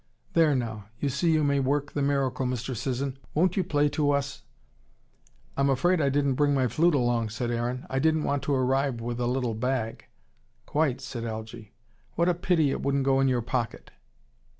"There 0.33 0.55
now. 0.55 0.85
You 0.99 1.09
see 1.09 1.29
you 1.29 1.43
may 1.43 1.59
work 1.59 1.91
the 1.91 2.01
miracle, 2.01 2.47
Mr. 2.47 2.75
Sisson. 2.75 3.19
Won't 3.35 3.55
you 3.55 3.63
play 3.63 3.87
to 3.89 4.09
us?" 4.09 4.41
"I'm 5.55 5.69
afraid 5.69 6.01
I 6.01 6.09
didn't 6.09 6.33
bring 6.33 6.55
my 6.55 6.67
flute 6.69 6.95
along," 6.95 7.29
said 7.29 7.51
Aaron 7.51 7.85
"I 7.87 7.99
didn't 7.99 8.23
want 8.23 8.41
to 8.45 8.55
arrive 8.55 8.99
with 8.99 9.19
a 9.19 9.27
little 9.27 9.53
bag." 9.53 10.05
"Quite!" 10.65 11.01
said 11.01 11.23
Algy. 11.23 11.75
"What 12.15 12.27
a 12.27 12.33
pity 12.33 12.71
it 12.71 12.81
wouldn't 12.81 13.03
go 13.03 13.19
in 13.19 13.27
your 13.27 13.43
pocket." 13.43 13.91